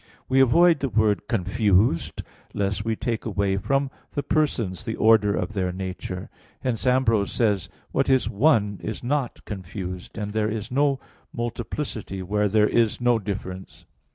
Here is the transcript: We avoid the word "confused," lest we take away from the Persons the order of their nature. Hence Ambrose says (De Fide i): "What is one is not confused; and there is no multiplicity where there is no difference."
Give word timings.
We 0.27 0.39
avoid 0.39 0.79
the 0.79 0.89
word 0.89 1.27
"confused," 1.27 2.23
lest 2.55 2.83
we 2.83 2.95
take 2.95 3.23
away 3.23 3.57
from 3.57 3.91
the 4.13 4.23
Persons 4.23 4.83
the 4.83 4.95
order 4.95 5.35
of 5.35 5.53
their 5.53 5.71
nature. 5.71 6.31
Hence 6.61 6.87
Ambrose 6.87 7.31
says 7.31 7.67
(De 7.67 7.67
Fide 7.69 7.75
i): 7.75 7.85
"What 7.91 8.09
is 8.09 8.27
one 8.27 8.79
is 8.81 9.03
not 9.03 9.45
confused; 9.45 10.17
and 10.17 10.33
there 10.33 10.49
is 10.49 10.71
no 10.71 10.99
multiplicity 11.31 12.23
where 12.23 12.47
there 12.47 12.65
is 12.67 12.99
no 12.99 13.19
difference." 13.19 13.85